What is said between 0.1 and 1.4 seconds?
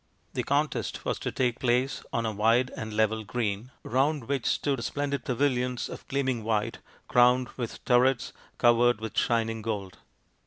The contest was to